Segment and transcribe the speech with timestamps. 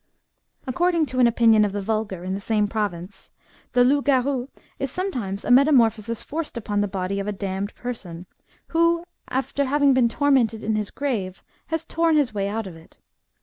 [0.65, 3.29] According to an opinion of the vulgar in the same province,
[3.73, 4.47] the loup garou
[4.79, 8.25] is sometimes a metamorphosis forced upon the body of a damned person,
[8.69, 12.97] who, after having been tormented in his grave, has torn his way out of it.